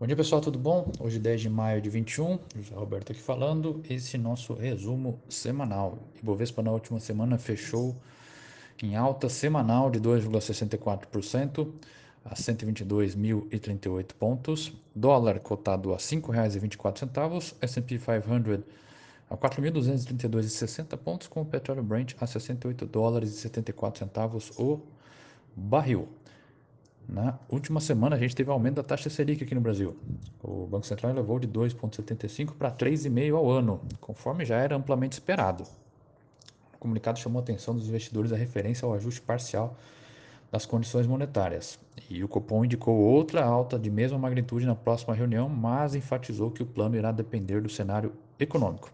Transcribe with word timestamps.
Bom 0.00 0.06
dia 0.06 0.14
pessoal, 0.14 0.40
tudo 0.40 0.60
bom? 0.60 0.92
Hoje 1.00 1.18
10 1.18 1.40
de 1.40 1.50
maio 1.50 1.82
de 1.82 1.90
21, 1.90 2.38
José 2.54 2.72
Roberto 2.72 3.10
aqui 3.10 3.20
falando, 3.20 3.82
esse 3.90 4.16
nosso 4.16 4.54
resumo 4.54 5.18
semanal. 5.28 5.98
Ibovespa 6.22 6.62
na 6.62 6.70
última 6.70 7.00
semana 7.00 7.36
fechou 7.36 7.96
em 8.80 8.94
alta 8.94 9.28
semanal 9.28 9.90
de 9.90 9.98
2,64% 10.00 11.68
a 12.24 12.32
122.038 12.32 14.12
pontos, 14.16 14.72
dólar 14.94 15.40
cotado 15.40 15.92
a 15.92 15.96
R$ 15.96 16.00
5,24, 16.00 17.56
S&P 17.60 17.98
500 17.98 18.60
a 19.28 19.36
4.232,60 19.36 20.96
pontos, 20.96 21.26
com 21.26 21.40
o 21.40 21.44
petróleo 21.44 21.82
Brent 21.82 22.14
a 22.20 22.26
68 22.28 22.86
dólares 22.86 23.30
e 23.30 23.36
74 23.38 23.98
centavos 23.98 24.52
o 24.56 24.80
barril. 25.56 26.08
Na 27.08 27.38
última 27.48 27.80
semana, 27.80 28.16
a 28.16 28.18
gente 28.18 28.36
teve 28.36 28.50
aumento 28.50 28.76
da 28.76 28.82
taxa 28.82 29.08
Selic 29.08 29.42
aqui 29.42 29.54
no 29.54 29.62
Brasil. 29.62 29.96
O 30.42 30.66
Banco 30.66 30.86
Central 30.86 31.14
levou 31.14 31.38
de 31.38 31.48
2,75% 31.48 32.52
para 32.52 32.70
3,5% 32.70 33.34
ao 33.34 33.50
ano, 33.50 33.80
conforme 33.98 34.44
já 34.44 34.58
era 34.58 34.76
amplamente 34.76 35.14
esperado. 35.14 35.64
O 36.74 36.78
comunicado 36.78 37.18
chamou 37.18 37.40
a 37.40 37.42
atenção 37.42 37.74
dos 37.74 37.88
investidores 37.88 38.30
a 38.30 38.36
referência 38.36 38.84
ao 38.84 38.92
ajuste 38.92 39.22
parcial 39.22 39.74
das 40.52 40.66
condições 40.66 41.06
monetárias. 41.06 41.78
E 42.10 42.22
o 42.22 42.28
Copom 42.28 42.64
indicou 42.64 42.96
outra 42.96 43.42
alta 43.42 43.78
de 43.78 43.90
mesma 43.90 44.18
magnitude 44.18 44.66
na 44.66 44.74
próxima 44.74 45.14
reunião, 45.14 45.48
mas 45.48 45.94
enfatizou 45.94 46.50
que 46.50 46.62
o 46.62 46.66
plano 46.66 46.94
irá 46.94 47.10
depender 47.10 47.62
do 47.62 47.70
cenário 47.70 48.12
econômico. 48.38 48.90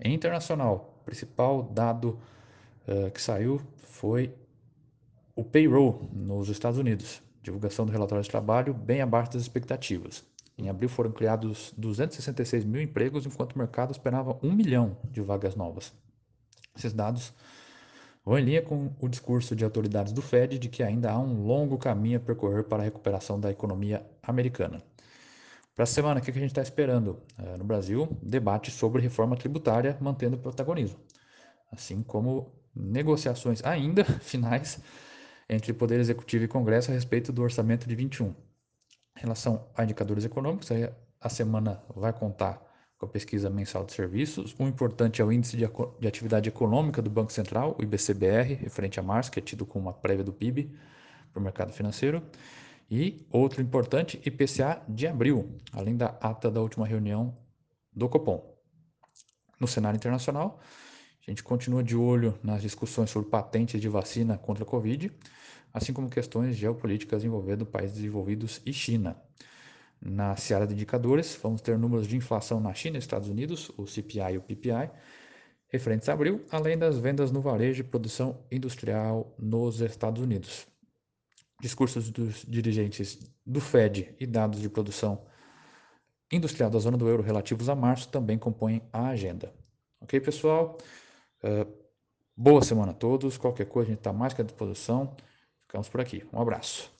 Em 0.00 0.14
internacional, 0.14 0.94
o 1.02 1.04
principal 1.04 1.64
dado 1.64 2.18
uh, 2.88 3.10
que 3.10 3.20
saiu 3.20 3.60
foi 3.82 4.32
o 5.36 5.42
payroll 5.42 6.08
nos 6.12 6.48
Estados 6.48 6.78
Unidos, 6.78 7.22
divulgação 7.42 7.84
do 7.84 7.92
relatório 7.92 8.22
de 8.22 8.30
trabalho 8.30 8.72
bem 8.72 9.00
abaixo 9.00 9.32
das 9.32 9.42
expectativas. 9.42 10.24
Em 10.56 10.68
abril 10.68 10.88
foram 10.88 11.10
criados 11.10 11.74
266 11.76 12.64
mil 12.64 12.80
empregos, 12.80 13.26
enquanto 13.26 13.54
o 13.54 13.58
mercado 13.58 13.90
esperava 13.90 14.38
1 14.42 14.52
milhão 14.52 14.96
de 15.10 15.20
vagas 15.20 15.56
novas. 15.56 15.92
Esses 16.76 16.92
dados 16.92 17.32
vão 18.24 18.38
em 18.38 18.44
linha 18.44 18.62
com 18.62 18.92
o 19.00 19.08
discurso 19.08 19.56
de 19.56 19.64
autoridades 19.64 20.12
do 20.12 20.22
Fed 20.22 20.58
de 20.58 20.68
que 20.68 20.82
ainda 20.82 21.10
há 21.10 21.18
um 21.18 21.44
longo 21.44 21.76
caminho 21.76 22.18
a 22.18 22.20
percorrer 22.20 22.64
para 22.64 22.82
a 22.82 22.84
recuperação 22.84 23.38
da 23.38 23.50
economia 23.50 24.06
americana. 24.22 24.80
Para 25.74 25.82
a 25.82 25.86
semana, 25.86 26.20
o 26.20 26.22
que 26.22 26.30
a 26.30 26.34
gente 26.34 26.46
está 26.46 26.62
esperando? 26.62 27.20
É, 27.36 27.56
no 27.56 27.64
Brasil, 27.64 28.16
debate 28.22 28.70
sobre 28.70 29.02
reforma 29.02 29.36
tributária 29.36 29.98
mantendo 30.00 30.38
protagonismo, 30.38 31.00
assim 31.72 32.00
como 32.00 32.52
negociações 32.74 33.62
ainda 33.64 34.04
finais 34.22 34.80
entre 35.48 35.72
Poder 35.72 36.00
Executivo 36.00 36.44
e 36.44 36.48
Congresso 36.48 36.90
a 36.90 36.94
respeito 36.94 37.32
do 37.32 37.42
orçamento 37.42 37.88
de 37.88 37.94
21. 37.94 38.26
Em 38.26 38.34
relação 39.20 39.66
a 39.76 39.84
indicadores 39.84 40.24
econômicos, 40.24 40.68
a 41.20 41.28
semana 41.28 41.82
vai 41.94 42.12
contar 42.12 42.60
com 42.98 43.06
a 43.06 43.08
pesquisa 43.08 43.50
mensal 43.50 43.84
de 43.84 43.92
serviços. 43.92 44.54
O 44.58 44.64
importante 44.64 45.20
é 45.20 45.24
o 45.24 45.32
índice 45.32 45.56
de, 45.56 45.64
de 46.00 46.08
atividade 46.08 46.48
econômica 46.48 47.00
do 47.00 47.10
Banco 47.10 47.32
Central, 47.32 47.76
o 47.78 47.82
IBCBR, 47.82 48.54
referente 48.54 48.98
a 48.98 49.02
março, 49.02 49.30
que 49.30 49.38
é 49.38 49.42
tido 49.42 49.66
como 49.66 49.86
uma 49.86 49.92
prévia 49.92 50.24
do 50.24 50.32
PIB 50.32 50.74
para 51.32 51.40
o 51.40 51.42
mercado 51.42 51.72
financeiro. 51.72 52.22
E 52.90 53.26
outro 53.30 53.62
importante, 53.62 54.20
IPCA 54.24 54.82
de 54.88 55.06
abril, 55.06 55.58
além 55.72 55.96
da 55.96 56.16
ata 56.20 56.50
da 56.50 56.60
última 56.60 56.86
reunião 56.86 57.36
do 57.92 58.08
Copom. 58.08 58.54
No 59.58 59.66
cenário 59.66 59.96
internacional, 59.96 60.60
a 61.26 61.30
gente 61.30 61.42
continua 61.42 61.82
de 61.82 61.96
olho 61.96 62.38
nas 62.42 62.60
discussões 62.60 63.10
sobre 63.10 63.30
patentes 63.30 63.80
de 63.80 63.88
vacina 63.88 64.36
contra 64.36 64.62
a 64.62 64.66
Covid, 64.66 65.10
assim 65.72 65.92
como 65.92 66.10
questões 66.10 66.54
geopolíticas 66.54 67.24
envolvendo 67.24 67.64
países 67.64 67.96
desenvolvidos 67.96 68.60
e 68.64 68.72
China. 68.72 69.16
Na 70.00 70.36
seara 70.36 70.66
de 70.66 70.74
indicadores, 70.74 71.38
vamos 71.42 71.62
ter 71.62 71.78
números 71.78 72.06
de 72.06 72.16
inflação 72.16 72.60
na 72.60 72.74
China 72.74 72.96
e 72.96 72.98
Estados 72.98 73.28
Unidos, 73.28 73.70
o 73.78 73.86
CPI 73.86 74.34
e 74.34 74.38
o 74.38 74.42
PPI, 74.42 74.90
referentes 75.68 76.08
a 76.10 76.12
abril, 76.12 76.44
além 76.50 76.76
das 76.76 76.98
vendas 76.98 77.32
no 77.32 77.40
varejo 77.40 77.80
e 77.80 77.84
produção 77.84 78.44
industrial 78.52 79.34
nos 79.38 79.80
Estados 79.80 80.22
Unidos. 80.22 80.66
Discursos 81.60 82.10
dos 82.10 82.44
dirigentes 82.46 83.18
do 83.46 83.60
Fed 83.60 84.14
e 84.20 84.26
dados 84.26 84.60
de 84.60 84.68
produção 84.68 85.24
industrial 86.30 86.68
da 86.68 86.78
zona 86.78 86.98
do 86.98 87.08
euro 87.08 87.22
relativos 87.22 87.70
a 87.70 87.74
março 87.74 88.08
também 88.10 88.36
compõem 88.36 88.82
a 88.92 89.08
agenda. 89.08 89.54
Ok, 90.00 90.20
pessoal? 90.20 90.76
Boa 92.36 92.62
semana 92.62 92.92
a 92.92 92.94
todos. 92.94 93.36
Qualquer 93.36 93.66
coisa, 93.66 93.88
a 93.88 93.90
gente 93.90 94.00
está 94.00 94.12
mais 94.12 94.32
que 94.32 94.40
à 94.40 94.44
disposição. 94.44 95.16
Ficamos 95.62 95.88
por 95.88 96.00
aqui. 96.00 96.24
Um 96.32 96.40
abraço. 96.40 96.93